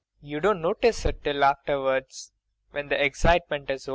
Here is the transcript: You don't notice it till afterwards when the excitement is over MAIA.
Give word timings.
You 0.23 0.39
don't 0.39 0.63
notice 0.63 1.05
it 1.05 1.23
till 1.23 1.43
afterwards 1.43 2.31
when 2.71 2.87
the 2.89 2.99
excitement 3.05 3.69
is 3.69 3.87
over 3.87 3.89
MAIA. 3.89 3.89